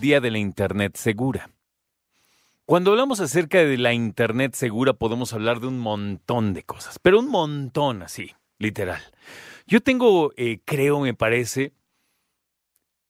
Día 0.00 0.20
de 0.20 0.30
la 0.30 0.38
Internet 0.38 0.96
Segura. 0.96 1.50
Cuando 2.64 2.92
hablamos 2.92 3.20
acerca 3.20 3.58
de 3.58 3.76
la 3.76 3.92
Internet 3.92 4.54
segura 4.54 4.94
podemos 4.94 5.34
hablar 5.34 5.60
de 5.60 5.66
un 5.66 5.78
montón 5.78 6.54
de 6.54 6.62
cosas, 6.62 6.98
pero 6.98 7.18
un 7.18 7.28
montón 7.28 8.02
así, 8.02 8.32
literal. 8.58 9.02
Yo 9.66 9.82
tengo, 9.82 10.32
eh, 10.36 10.60
creo, 10.64 11.00
me 11.00 11.12
parece, 11.12 11.74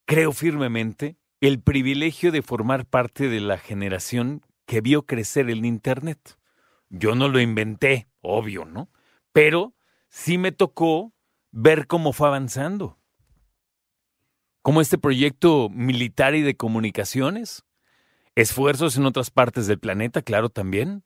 creo 0.05 0.33
firmemente, 0.33 1.15
el 1.39 1.61
privilegio 1.61 2.31
de 2.33 2.41
formar 2.41 2.85
parte 2.85 3.29
de 3.29 3.39
la 3.39 3.57
generación 3.57 4.41
que 4.65 4.81
vio 4.81 5.05
crecer 5.05 5.49
el 5.49 5.65
Internet. 5.65 6.37
Yo 6.89 7.15
no 7.15 7.29
lo 7.29 7.39
inventé, 7.39 8.09
obvio, 8.19 8.65
¿no? 8.65 8.89
Pero 9.31 9.73
sí 10.09 10.37
me 10.37 10.51
tocó 10.51 11.13
ver 11.51 11.87
cómo 11.87 12.11
fue 12.11 12.27
avanzando. 12.27 12.97
Como 14.61 14.81
este 14.81 14.97
proyecto 14.97 15.69
militar 15.69 16.35
y 16.35 16.41
de 16.41 16.55
comunicaciones, 16.55 17.63
esfuerzos 18.35 18.97
en 18.97 19.05
otras 19.05 19.31
partes 19.31 19.67
del 19.67 19.79
planeta, 19.79 20.21
claro, 20.21 20.49
también, 20.49 21.03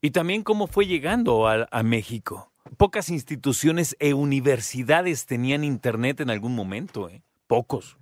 y 0.00 0.10
también 0.10 0.42
cómo 0.42 0.66
fue 0.66 0.86
llegando 0.86 1.46
a, 1.46 1.68
a 1.70 1.82
México. 1.82 2.52
Pocas 2.76 3.08
instituciones 3.08 3.96
e 4.00 4.14
universidades 4.14 5.26
tenían 5.26 5.64
Internet 5.64 6.20
en 6.20 6.30
algún 6.30 6.54
momento, 6.54 7.08
¿eh? 7.08 7.22
pocos. 7.46 7.96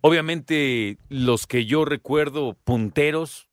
Obviamente 0.00 0.98
los 1.08 1.46
que 1.46 1.64
yo 1.64 1.84
recuerdo 1.84 2.56
punteros, 2.64 3.48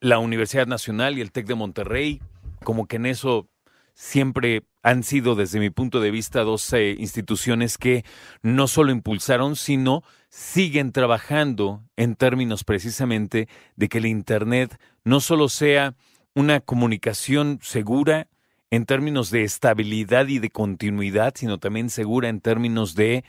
la 0.00 0.18
Universidad 0.18 0.66
Nacional 0.66 1.16
y 1.16 1.20
el 1.20 1.32
TEC 1.32 1.46
de 1.46 1.54
Monterrey, 1.54 2.20
como 2.64 2.86
que 2.86 2.96
en 2.96 3.06
eso 3.06 3.48
siempre 3.94 4.62
han 4.82 5.02
sido, 5.02 5.34
desde 5.34 5.60
mi 5.60 5.70
punto 5.70 6.00
de 6.00 6.10
vista, 6.10 6.42
dos 6.42 6.72
instituciones 6.72 7.76
que 7.76 8.04
no 8.42 8.66
solo 8.66 8.92
impulsaron, 8.92 9.56
sino 9.56 10.02
siguen 10.28 10.92
trabajando 10.92 11.82
en 11.96 12.14
términos 12.16 12.64
precisamente 12.64 13.48
de 13.76 13.88
que 13.88 13.98
el 13.98 14.06
Internet 14.06 14.80
no 15.04 15.20
solo 15.20 15.48
sea 15.48 15.94
una 16.34 16.60
comunicación 16.60 17.58
segura 17.62 18.28
en 18.70 18.86
términos 18.86 19.30
de 19.30 19.42
estabilidad 19.42 20.28
y 20.28 20.38
de 20.38 20.50
continuidad, 20.50 21.34
sino 21.36 21.58
también 21.58 21.90
segura 21.90 22.28
en 22.28 22.40
términos 22.40 22.94
de 22.94 23.24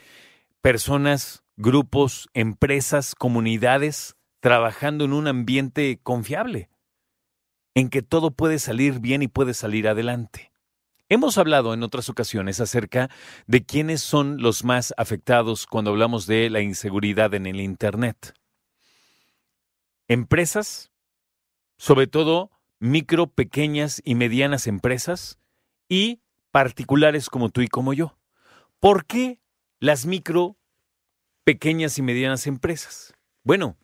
personas, 0.61 1.43
grupos, 1.57 2.29
empresas, 2.33 3.15
comunidades 3.15 4.15
trabajando 4.39 5.05
en 5.05 5.13
un 5.13 5.27
ambiente 5.27 5.99
confiable, 6.01 6.69
en 7.75 7.89
que 7.89 8.01
todo 8.01 8.31
puede 8.31 8.59
salir 8.59 8.99
bien 8.99 9.21
y 9.21 9.27
puede 9.27 9.53
salir 9.53 9.87
adelante. 9.87 10.50
Hemos 11.11 11.37
hablado 11.37 11.73
en 11.73 11.83
otras 11.83 12.07
ocasiones 12.07 12.61
acerca 12.61 13.09
de 13.45 13.65
quiénes 13.65 13.99
son 13.99 14.41
los 14.41 14.63
más 14.63 14.93
afectados 14.95 15.67
cuando 15.67 15.91
hablamos 15.91 16.25
de 16.25 16.49
la 16.49 16.61
inseguridad 16.61 17.33
en 17.33 17.47
el 17.47 17.59
Internet. 17.59 18.33
Empresas, 20.07 20.89
sobre 21.77 22.07
todo 22.07 22.49
micro, 22.79 23.27
pequeñas 23.27 24.01
y 24.05 24.15
medianas 24.15 24.67
empresas, 24.67 25.37
y 25.89 26.21
particulares 26.49 27.29
como 27.29 27.49
tú 27.49 27.59
y 27.59 27.67
como 27.67 27.91
yo. 27.91 28.17
¿Por 28.79 29.05
qué 29.05 29.41
las 29.81 30.05
micro, 30.05 30.55
pequeñas 31.43 31.97
y 31.97 32.03
medianas 32.03 32.47
empresas? 32.47 33.13
Bueno, 33.43 33.75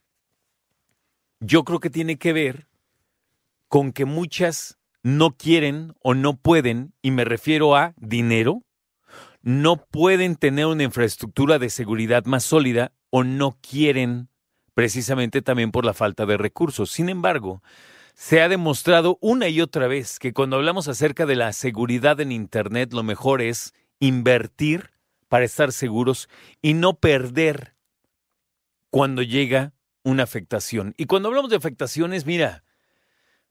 yo 1.41 1.66
creo 1.66 1.81
que 1.81 1.90
tiene 1.90 2.18
que 2.18 2.31
ver 2.31 2.69
con 3.68 3.91
que 3.91 4.06
muchas 4.06 4.76
no 5.03 5.35
quieren 5.38 5.94
o 6.02 6.13
no 6.13 6.38
pueden, 6.38 6.94
y 7.02 7.12
me 7.12 7.25
refiero 7.25 7.75
a 7.75 7.94
dinero, 7.97 8.63
no 9.41 9.78
pueden 9.78 10.35
tener 10.35 10.66
una 10.66 10.84
infraestructura 10.84 11.59
de 11.59 11.69
seguridad 11.69 12.25
más 12.25 12.44
sólida 12.44 12.91
o 13.09 13.24
no 13.24 13.57
quieren 13.62 14.30
precisamente 14.74 15.41
también 15.41 15.72
por 15.72 15.86
la 15.86 15.94
falta 15.94 16.25
de 16.25 16.38
recursos. 16.38 16.91
Sin 16.91 17.09
embargo, 17.09 17.63
se 18.13 18.41
ha 18.41 18.50
demostrado 18.50 19.18
una 19.22 19.47
y 19.47 19.62
otra 19.62 19.88
vez 19.88 20.19
que 20.19 20.34
cuando 20.34 20.57
hablamos 20.57 20.88
acerca 20.88 21.25
de 21.25 21.36
la 21.36 21.53
seguridad 21.53 22.19
en 22.19 22.31
Internet, 22.31 22.94
lo 22.94 23.03
mejor 23.03 23.41
es 23.41 23.74
invertir 24.00 24.91
para 25.30 25.46
estar 25.46 25.72
seguros 25.72 26.30
y 26.62 26.74
no 26.74 26.96
perder 27.00 27.75
cuando 28.90 29.22
llega 29.22 29.74
una 30.03 30.24
afectación. 30.24 30.94
Y 30.97 31.06
cuando 31.06 31.30
hablamos 31.30 31.50
de 31.50 31.57
afectaciones, 31.57 32.25
mira, 32.25 32.63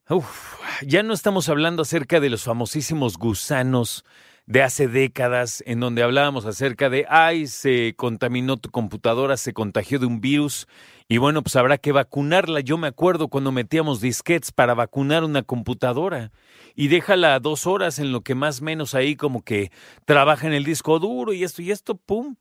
uf, 0.08 0.60
ya 0.82 1.02
no 1.02 1.12
estamos 1.12 1.48
hablando 1.48 1.82
acerca 1.82 2.20
de 2.20 2.30
los 2.30 2.44
famosísimos 2.44 3.16
gusanos 3.18 4.04
de 4.46 4.62
hace 4.62 4.86
décadas, 4.86 5.64
en 5.66 5.80
donde 5.80 6.04
hablábamos 6.04 6.46
acerca 6.46 6.88
de, 6.88 7.04
ay, 7.08 7.48
se 7.48 7.94
contaminó 7.96 8.56
tu 8.56 8.70
computadora, 8.70 9.36
se 9.36 9.52
contagió 9.52 9.98
de 9.98 10.06
un 10.06 10.20
virus, 10.20 10.68
y 11.08 11.18
bueno, 11.18 11.42
pues 11.42 11.56
habrá 11.56 11.78
que 11.78 11.90
vacunarla. 11.90 12.60
Yo 12.60 12.78
me 12.78 12.86
acuerdo 12.86 13.26
cuando 13.26 13.50
metíamos 13.50 14.00
disquets 14.00 14.52
para 14.52 14.74
vacunar 14.74 15.24
una 15.24 15.42
computadora, 15.42 16.30
y 16.76 16.86
déjala 16.86 17.40
dos 17.40 17.66
horas 17.66 17.98
en 17.98 18.12
lo 18.12 18.20
que 18.20 18.36
más 18.36 18.62
menos 18.62 18.94
ahí 18.94 19.16
como 19.16 19.42
que 19.42 19.72
trabaja 20.04 20.46
en 20.46 20.52
el 20.52 20.62
disco 20.62 21.00
duro 21.00 21.32
y 21.32 21.42
esto 21.42 21.62
y 21.62 21.72
esto, 21.72 21.96
¡pum! 21.96 22.36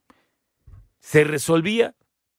Se 1.00 1.24
resolvía. 1.24 1.96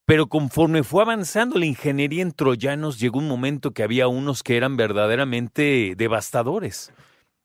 Pero 0.07 0.29
conforme 0.29 0.85
fue 0.85 1.03
avanzando 1.03 1.59
la 1.59 1.67
ingeniería 1.67 2.23
en 2.23 2.31
troyanos, 2.31 3.01
llegó 3.01 3.19
un 3.19 3.27
momento 3.27 3.73
que 3.73 3.83
había 3.83 4.07
unos 4.07 4.45
que 4.45 4.57
eran 4.57 4.77
verdaderamente 4.77 5.95
devastadores. 5.97 6.93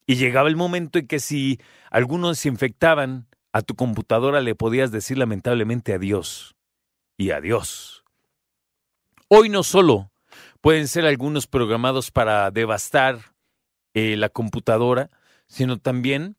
Y 0.06 0.16
llegaba 0.16 0.48
el 0.48 0.56
momento 0.56 1.00
en 1.00 1.08
que 1.08 1.20
si 1.20 1.60
algunos 1.90 2.38
se 2.38 2.50
infectaban, 2.50 3.28
a 3.52 3.64
tu 3.64 3.76
computadora 3.76 4.42
le 4.42 4.56
podías 4.56 4.92
decir 4.92 5.18
lamentablemente 5.18 5.94
adiós. 5.94 6.56
Y 7.18 7.32
adiós. 7.32 8.04
Hoy 9.28 9.50
no 9.50 9.64
solo 9.64 10.12
pueden 10.62 10.88
ser 10.88 11.06
algunos 11.06 11.48
programados 11.48 12.12
para 12.12 12.52
devastar 12.52 13.34
eh, 13.96 14.16
la 14.18 14.30
computadora, 14.30 15.10
sino 15.48 15.80
también 15.80 16.38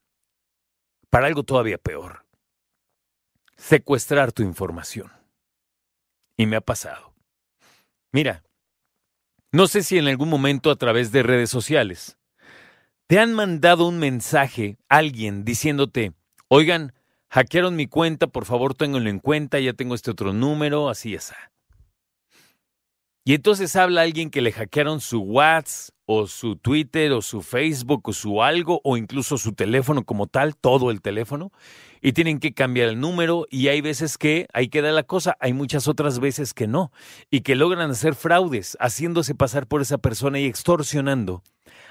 para 1.10 1.26
algo 1.26 1.42
todavía 1.42 1.78
peor. 1.78 2.24
Secuestrar 3.56 4.32
tu 4.32 4.42
información. 4.42 5.21
Y 6.42 6.46
me 6.46 6.56
ha 6.56 6.60
pasado. 6.60 7.14
Mira, 8.10 8.42
no 9.52 9.68
sé 9.68 9.84
si 9.84 9.96
en 9.96 10.08
algún 10.08 10.28
momento 10.28 10.72
a 10.72 10.76
través 10.76 11.12
de 11.12 11.22
redes 11.22 11.50
sociales 11.50 12.18
te 13.06 13.20
han 13.20 13.32
mandado 13.32 13.86
un 13.86 14.00
mensaje 14.00 14.76
alguien 14.88 15.44
diciéndote, 15.44 16.14
oigan, 16.48 16.94
hackearon 17.28 17.76
mi 17.76 17.86
cuenta, 17.86 18.26
por 18.26 18.44
favor 18.44 18.74
ténganlo 18.74 19.08
en 19.08 19.20
cuenta, 19.20 19.60
ya 19.60 19.72
tengo 19.72 19.94
este 19.94 20.10
otro 20.10 20.32
número, 20.32 20.88
así 20.88 21.14
es. 21.14 21.32
Y 23.24 23.34
entonces 23.34 23.76
habla 23.76 24.02
alguien 24.02 24.30
que 24.30 24.40
le 24.40 24.50
hackearon 24.50 25.00
su 25.00 25.20
WhatsApp 25.20 25.94
o 26.06 26.26
su 26.26 26.56
Twitter 26.56 27.12
o 27.12 27.22
su 27.22 27.40
Facebook 27.40 28.08
o 28.08 28.12
su 28.12 28.42
algo 28.42 28.80
o 28.82 28.96
incluso 28.96 29.38
su 29.38 29.52
teléfono 29.52 30.04
como 30.04 30.26
tal, 30.26 30.56
todo 30.56 30.90
el 30.90 31.00
teléfono, 31.00 31.52
y 32.00 32.12
tienen 32.12 32.40
que 32.40 32.52
cambiar 32.52 32.88
el 32.88 32.98
número 32.98 33.46
y 33.48 33.68
hay 33.68 33.80
veces 33.80 34.18
que 34.18 34.48
ahí 34.52 34.68
queda 34.68 34.90
la 34.90 35.04
cosa, 35.04 35.36
hay 35.38 35.52
muchas 35.52 35.86
otras 35.86 36.18
veces 36.18 36.52
que 36.52 36.66
no, 36.66 36.90
y 37.30 37.42
que 37.42 37.54
logran 37.54 37.92
hacer 37.92 38.16
fraudes 38.16 38.76
haciéndose 38.80 39.36
pasar 39.36 39.68
por 39.68 39.82
esa 39.82 39.98
persona 39.98 40.40
y 40.40 40.46
extorsionando 40.46 41.44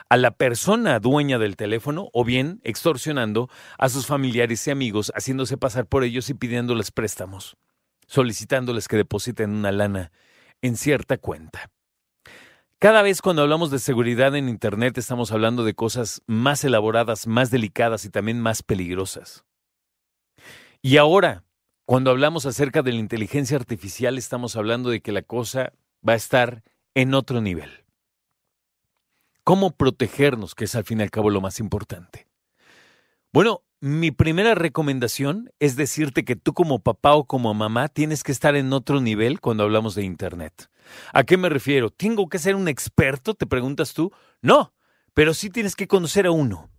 a 0.10 0.18
la 0.18 0.32
persona 0.32 1.00
dueña 1.00 1.40
del 1.40 1.56
teléfono 1.56 2.10
o 2.12 2.26
bien 2.26 2.60
extorsionando 2.66 3.50
a 3.78 3.88
sus 3.88 4.06
familiares 4.06 4.68
y 4.68 4.72
amigos 4.72 5.14
haciéndose 5.16 5.56
pasar 5.56 5.86
por 5.86 6.04
ellos 6.04 6.30
y 6.30 6.34
pidiéndoles 6.34 6.92
préstamos, 6.92 7.56
solicitándoles 8.08 8.90
que 8.90 8.98
depositen 8.98 9.52
una 9.52 9.72
lana 9.72 10.12
en 10.62 10.78
cierta 10.78 11.18
cuenta. 11.18 11.70
Cada 12.80 13.04
vez 13.04 13.22
cuando 13.22 13.44
hablamos 13.44 13.70
de 13.70 13.78
seguridad 13.78 14.36
en 14.36 14.50
Internet 14.50 14.98
estamos 14.98 15.32
hablando 15.32 15.64
de 15.64 15.76
cosas 15.76 16.22
más 16.26 16.64
elaboradas, 16.64 17.28
más 17.28 17.52
delicadas 17.52 18.06
y 18.06 18.10
también 18.10 18.40
más 18.40 18.64
peligrosas. 18.64 19.46
Y 20.82 20.98
ahora, 20.98 21.44
cuando 21.86 22.10
hablamos 22.10 22.48
acerca 22.48 22.82
de 22.82 22.92
la 22.92 22.98
inteligencia 22.98 23.56
artificial, 23.58 24.18
estamos 24.18 24.56
hablando 24.56 24.90
de 24.90 25.02
que 25.02 25.12
la 25.12 25.22
cosa 25.22 25.74
va 26.08 26.14
a 26.14 26.16
estar 26.16 26.64
en 26.96 27.14
otro 27.14 27.40
nivel. 27.40 27.84
cómo 29.44 29.72
protegernos, 29.76 30.56
que 30.56 30.66
es 30.66 30.76
al 30.76 30.84
fin 30.84 31.00
y 31.00 31.04
al 31.04 31.12
cabo 31.12 31.30
lo 31.30 31.42
más 31.42 31.60
importante. 31.60 32.28
Bueno, 33.34 33.64
mi 33.82 34.12
primera 34.12 34.54
recomendación 34.54 35.52
es 35.60 35.76
decirte 35.76 36.24
que 36.24 36.36
tú 36.36 36.54
como 36.54 36.80
papá 36.80 37.16
o 37.16 37.26
como 37.26 37.52
mamá 37.56 37.88
tienes 37.88 38.24
que 38.24 38.32
estar 38.32 38.56
en 38.56 38.72
otro 38.74 39.02
nivel 39.02 39.42
cuando 39.42 39.64
hablamos 39.64 39.96
de 39.96 40.04
Internet. 40.04 40.70
¿A 41.14 41.24
qué 41.24 41.36
me 41.36 41.50
refiero? 41.50 41.90
¿Tengo 41.90 42.30
que 42.30 42.38
ser 42.38 42.56
un 42.56 42.68
experto? 42.68 43.34
¿Te 43.34 43.48
preguntas 43.48 43.96
tú? 43.96 44.12
No, 44.44 44.74
pero 45.16 45.34
sí 45.34 45.50
tienes 45.50 45.76
que 45.76 45.88
conocer 45.88 46.28
a 46.28 46.32
uno. 46.32 46.70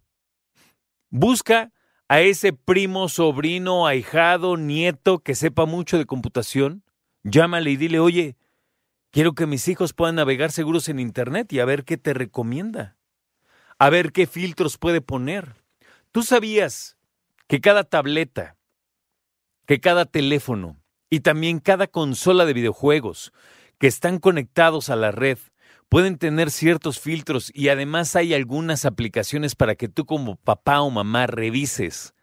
Busca 1.10 1.72
a 2.08 2.20
ese 2.20 2.52
primo, 2.52 3.08
sobrino, 3.08 3.88
ahijado, 3.88 4.56
nieto 4.56 5.18
que 5.18 5.34
sepa 5.34 5.66
mucho 5.66 5.98
de 5.98 6.06
computación. 6.06 6.84
Llámale 7.24 7.72
y 7.72 7.76
dile, 7.76 7.98
oye, 7.98 8.36
quiero 9.10 9.34
que 9.34 9.46
mis 9.46 9.66
hijos 9.66 9.92
puedan 9.92 10.14
navegar 10.14 10.52
seguros 10.52 10.88
en 10.88 11.00
Internet 11.00 11.52
y 11.52 11.58
a 11.58 11.64
ver 11.64 11.84
qué 11.84 11.96
te 11.96 12.14
recomienda. 12.14 12.96
A 13.80 13.90
ver 13.90 14.12
qué 14.12 14.28
filtros 14.28 14.78
puede 14.78 15.00
poner. 15.00 15.61
¿Tú 16.12 16.22
sabías 16.22 16.96
que 17.48 17.60
cada 17.60 17.84
tableta, 17.84 18.56
que 19.66 19.80
cada 19.80 20.04
teléfono 20.04 20.80
y 21.08 21.20
también 21.20 21.58
cada 21.58 21.86
consola 21.86 22.44
de 22.44 22.52
videojuegos 22.52 23.32
que 23.78 23.86
están 23.86 24.18
conectados 24.18 24.90
a 24.90 24.96
la 24.96 25.10
red 25.10 25.38
pueden 25.88 26.18
tener 26.18 26.50
ciertos 26.50 27.00
filtros 27.00 27.50
y 27.54 27.68
además 27.68 28.14
hay 28.14 28.34
algunas 28.34 28.84
aplicaciones 28.84 29.54
para 29.54 29.74
que 29.74 29.88
tú 29.88 30.06
como 30.06 30.36
papá 30.36 30.82
o 30.82 30.90
mamá 30.90 31.26
revises 31.26 32.14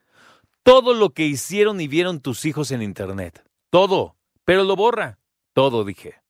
todo 0.62 0.94
lo 0.94 1.12
que 1.12 1.26
hicieron 1.26 1.82
y 1.82 1.88
vieron 1.88 2.22
tus 2.22 2.46
hijos 2.46 2.70
en 2.70 2.84
Internet. 2.84 3.44
Todo. 3.72 4.16
Pero 4.46 4.64
lo 4.64 4.76
borra. 4.76 5.18
Todo, 5.54 5.84
dije. 5.84 6.22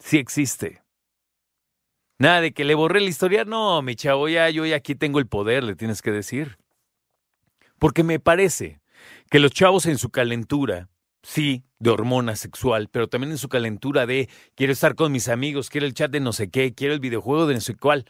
Sí 0.00 0.18
existe. 0.18 0.82
Nada 2.20 2.42
de 2.42 2.52
que 2.52 2.64
le 2.64 2.74
borré 2.74 3.00
la 3.00 3.08
historia. 3.08 3.46
No, 3.46 3.80
mi 3.80 3.96
chavo, 3.96 4.28
ya 4.28 4.50
yo 4.50 4.66
ya 4.66 4.76
aquí 4.76 4.94
tengo 4.94 5.20
el 5.20 5.26
poder, 5.26 5.64
le 5.64 5.74
tienes 5.74 6.02
que 6.02 6.10
decir. 6.10 6.58
Porque 7.78 8.04
me 8.04 8.20
parece 8.20 8.82
que 9.30 9.38
los 9.38 9.52
chavos 9.52 9.86
en 9.86 9.96
su 9.96 10.10
calentura, 10.10 10.90
sí, 11.22 11.64
de 11.78 11.88
hormona 11.88 12.36
sexual, 12.36 12.90
pero 12.92 13.08
también 13.08 13.30
en 13.30 13.38
su 13.38 13.48
calentura 13.48 14.04
de 14.04 14.28
quiero 14.54 14.70
estar 14.70 14.96
con 14.96 15.12
mis 15.12 15.28
amigos, 15.28 15.70
quiero 15.70 15.86
el 15.86 15.94
chat 15.94 16.10
de 16.10 16.20
no 16.20 16.34
sé 16.34 16.50
qué, 16.50 16.74
quiero 16.74 16.92
el 16.92 17.00
videojuego 17.00 17.46
de 17.46 17.54
no 17.54 17.60
sé 17.62 17.74
cuál, 17.74 18.04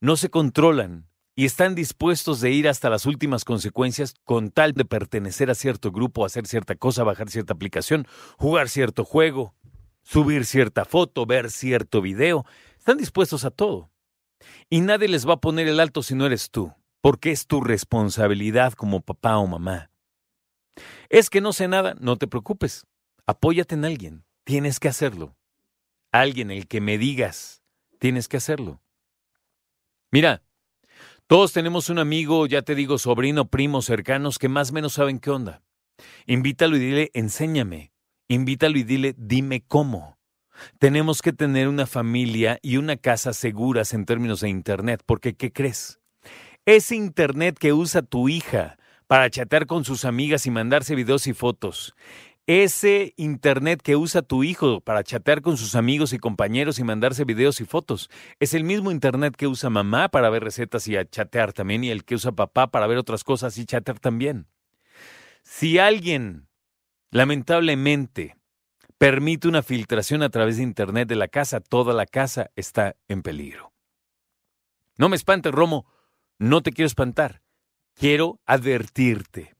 no 0.00 0.16
se 0.16 0.28
controlan 0.28 1.06
y 1.36 1.44
están 1.44 1.76
dispuestos 1.76 2.40
de 2.40 2.50
ir 2.50 2.68
hasta 2.68 2.90
las 2.90 3.06
últimas 3.06 3.44
consecuencias 3.44 4.16
con 4.24 4.50
tal 4.50 4.72
de 4.72 4.84
pertenecer 4.84 5.50
a 5.50 5.54
cierto 5.54 5.92
grupo, 5.92 6.24
hacer 6.24 6.48
cierta 6.48 6.74
cosa, 6.74 7.04
bajar 7.04 7.30
cierta 7.30 7.52
aplicación, 7.52 8.08
jugar 8.38 8.68
cierto 8.68 9.04
juego, 9.04 9.54
subir 10.02 10.46
cierta 10.46 10.84
foto, 10.84 11.26
ver 11.26 11.52
cierto 11.52 12.02
video. 12.02 12.44
Están 12.80 12.96
dispuestos 12.96 13.44
a 13.44 13.50
todo. 13.50 13.90
Y 14.70 14.80
nadie 14.80 15.06
les 15.06 15.28
va 15.28 15.34
a 15.34 15.40
poner 15.40 15.68
el 15.68 15.80
alto 15.80 16.02
si 16.02 16.14
no 16.14 16.24
eres 16.24 16.50
tú, 16.50 16.72
porque 17.02 17.30
es 17.30 17.46
tu 17.46 17.60
responsabilidad 17.60 18.72
como 18.72 19.02
papá 19.02 19.36
o 19.36 19.46
mamá. 19.46 19.90
Es 21.10 21.28
que 21.28 21.42
no 21.42 21.52
sé 21.52 21.68
nada, 21.68 21.94
no 22.00 22.16
te 22.16 22.26
preocupes. 22.26 22.86
Apóyate 23.26 23.74
en 23.74 23.84
alguien. 23.84 24.24
Tienes 24.44 24.80
que 24.80 24.88
hacerlo. 24.88 25.36
Alguien, 26.10 26.50
el 26.50 26.68
que 26.68 26.80
me 26.80 26.96
digas, 26.96 27.62
tienes 27.98 28.28
que 28.28 28.38
hacerlo. 28.38 28.80
Mira, 30.10 30.42
todos 31.26 31.52
tenemos 31.52 31.90
un 31.90 31.98
amigo, 31.98 32.46
ya 32.46 32.62
te 32.62 32.74
digo, 32.74 32.96
sobrino, 32.96 33.50
primo, 33.50 33.82
cercanos, 33.82 34.38
que 34.38 34.48
más 34.48 34.70
o 34.70 34.72
menos 34.72 34.94
saben 34.94 35.18
qué 35.18 35.28
onda. 35.28 35.62
Invítalo 36.24 36.78
y 36.78 36.80
dile, 36.80 37.10
enséñame. 37.12 37.92
Invítalo 38.26 38.78
y 38.78 38.84
dile, 38.84 39.14
dime 39.18 39.62
cómo. 39.68 40.18
Tenemos 40.78 41.22
que 41.22 41.32
tener 41.32 41.68
una 41.68 41.86
familia 41.86 42.58
y 42.62 42.76
una 42.76 42.96
casa 42.96 43.32
seguras 43.32 43.94
en 43.94 44.04
términos 44.04 44.40
de 44.40 44.48
Internet, 44.48 45.02
porque 45.06 45.34
¿qué 45.34 45.52
crees? 45.52 46.00
Ese 46.66 46.96
Internet 46.96 47.58
que 47.58 47.72
usa 47.72 48.02
tu 48.02 48.28
hija 48.28 48.76
para 49.06 49.28
chatear 49.30 49.66
con 49.66 49.84
sus 49.84 50.04
amigas 50.04 50.46
y 50.46 50.50
mandarse 50.50 50.94
videos 50.94 51.26
y 51.26 51.32
fotos, 51.32 51.94
ese 52.46 53.14
Internet 53.16 53.80
que 53.80 53.94
usa 53.94 54.22
tu 54.22 54.42
hijo 54.42 54.80
para 54.80 55.04
chatear 55.04 55.40
con 55.40 55.56
sus 55.56 55.76
amigos 55.76 56.12
y 56.12 56.18
compañeros 56.18 56.80
y 56.80 56.84
mandarse 56.84 57.24
videos 57.24 57.60
y 57.60 57.64
fotos, 57.64 58.10
es 58.40 58.54
el 58.54 58.64
mismo 58.64 58.90
Internet 58.90 59.36
que 59.36 59.46
usa 59.46 59.70
mamá 59.70 60.08
para 60.08 60.30
ver 60.30 60.42
recetas 60.42 60.88
y 60.88 60.96
a 60.96 61.08
chatear 61.08 61.52
también, 61.52 61.84
y 61.84 61.90
el 61.90 62.04
que 62.04 62.16
usa 62.16 62.32
papá 62.32 62.70
para 62.72 62.88
ver 62.88 62.98
otras 62.98 63.22
cosas 63.22 63.56
y 63.56 63.66
chatear 63.66 64.00
también. 64.00 64.48
Si 65.44 65.78
alguien, 65.78 66.48
lamentablemente, 67.12 68.36
permite 69.00 69.48
una 69.48 69.62
filtración 69.62 70.22
a 70.22 70.28
través 70.28 70.58
de 70.58 70.62
Internet 70.62 71.08
de 71.08 71.16
la 71.16 71.28
casa, 71.28 71.60
toda 71.60 71.94
la 71.94 72.04
casa 72.04 72.50
está 72.54 72.96
en 73.08 73.22
peligro. 73.22 73.72
No 74.98 75.08
me 75.08 75.16
espantes, 75.16 75.52
Romo, 75.52 75.86
no 76.38 76.62
te 76.62 76.70
quiero 76.70 76.86
espantar, 76.86 77.40
quiero 77.94 78.40
advertirte. 78.44 79.56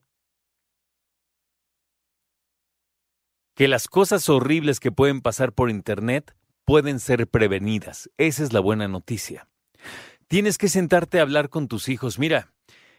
que 3.54 3.68
las 3.68 3.88
cosas 3.88 4.26
horribles 4.30 4.80
que 4.80 4.90
pueden 4.90 5.20
pasar 5.20 5.52
por 5.52 5.68
Internet 5.68 6.34
pueden 6.64 6.98
ser 6.98 7.26
prevenidas. 7.26 8.08
Esa 8.16 8.42
es 8.42 8.54
la 8.54 8.60
buena 8.60 8.88
noticia. 8.88 9.48
Tienes 10.28 10.56
que 10.56 10.70
sentarte 10.70 11.18
a 11.18 11.22
hablar 11.22 11.50
con 11.50 11.68
tus 11.68 11.90
hijos. 11.90 12.18
Mira, 12.18 12.54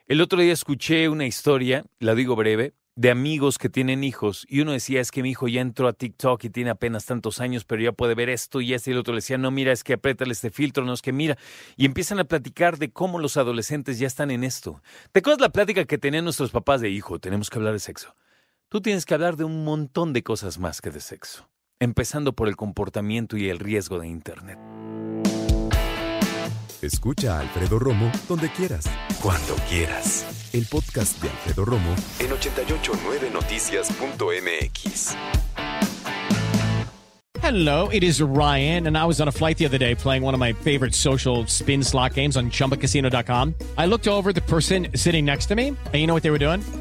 el 0.05 0.21
otro 0.21 0.39
día 0.39 0.53
escuché 0.53 1.09
una 1.09 1.25
historia, 1.25 1.85
la 1.97 2.13
digo 2.13 2.35
breve, 2.35 2.75
de 2.95 3.09
amigos 3.09 3.57
que 3.57 3.69
tienen 3.69 4.03
hijos 4.03 4.45
y 4.49 4.61
uno 4.61 4.73
decía 4.73 4.99
es 4.99 5.11
que 5.11 5.23
mi 5.23 5.31
hijo 5.31 5.47
ya 5.47 5.61
entró 5.61 5.87
a 5.87 5.93
TikTok 5.93 6.43
y 6.43 6.49
tiene 6.49 6.69
apenas 6.71 7.05
tantos 7.05 7.39
años, 7.39 7.63
pero 7.63 7.81
ya 7.81 7.91
puede 7.93 8.15
ver 8.15 8.29
esto 8.29 8.61
y 8.61 8.73
este 8.73 8.91
y 8.91 8.93
el 8.93 8.99
otro 8.99 9.13
le 9.13 9.19
decía, 9.19 9.37
no, 9.37 9.49
mira, 9.51 9.71
es 9.71 9.83
que 9.83 9.93
apriétale 9.93 10.33
este 10.33 10.51
filtro, 10.51 10.83
no 10.83 10.93
es 10.93 11.01
que 11.01 11.13
mira, 11.13 11.37
y 11.77 11.85
empiezan 11.85 12.19
a 12.19 12.25
platicar 12.25 12.77
de 12.77 12.91
cómo 12.91 13.19
los 13.19 13.37
adolescentes 13.37 13.97
ya 13.99 14.07
están 14.07 14.31
en 14.31 14.43
esto. 14.43 14.81
¿Te 15.11 15.19
acuerdas 15.19 15.41
la 15.41 15.49
plática 15.49 15.85
que 15.85 15.97
tenían 15.97 16.25
nuestros 16.25 16.51
papás 16.51 16.81
de 16.81 16.89
hijo? 16.89 17.19
Tenemos 17.19 17.49
que 17.49 17.57
hablar 17.57 17.73
de 17.73 17.79
sexo. 17.79 18.15
Tú 18.67 18.81
tienes 18.81 19.05
que 19.05 19.13
hablar 19.13 19.37
de 19.37 19.43
un 19.43 19.63
montón 19.63 20.13
de 20.13 20.23
cosas 20.23 20.59
más 20.59 20.81
que 20.81 20.91
de 20.91 21.01
sexo, 21.01 21.49
empezando 21.79 22.33
por 22.33 22.47
el 22.47 22.55
comportamiento 22.55 23.37
y 23.37 23.49
el 23.49 23.59
riesgo 23.59 23.99
de 23.99 24.07
Internet. 24.07 24.59
Escucha 26.81 27.37
a 27.37 27.41
Alfredo 27.41 27.77
Romo 27.79 28.11
donde 28.27 28.51
quieras, 28.51 28.85
cuando 29.21 29.55
quieras. 29.69 30.49
El 30.53 30.65
podcast 30.65 31.21
de 31.21 31.29
Alfredo 31.29 31.65
Romo 31.65 31.95
en 32.19 32.31
889noticias.mx. 32.31 35.15
Hello, 37.41 37.89
it 37.89 38.03
is 38.03 38.21
Ryan, 38.21 38.87
and 38.87 38.97
I 38.97 39.05
was 39.05 39.19
on 39.19 39.27
a 39.27 39.31
flight 39.31 39.57
the 39.57 39.65
other 39.65 39.79
day 39.79 39.95
playing 39.95 40.23
one 40.23 40.33
of 40.33 40.39
my 40.39 40.53
favorite 40.53 40.93
social 40.93 41.45
spin 41.47 41.83
slot 41.83 42.13
games 42.13 42.37
on 42.37 42.51
chumbacasino.com. 42.51 43.55
I 43.77 43.87
looked 43.87 44.07
over 44.07 44.31
the 44.31 44.41
person 44.41 44.87
sitting 44.95 45.25
next 45.25 45.47
to 45.47 45.55
me, 45.55 45.69
and 45.69 45.95
you 45.95 46.07
know 46.07 46.13
what 46.13 46.23
they 46.23 46.31
were 46.31 46.37
doing? 46.37 46.61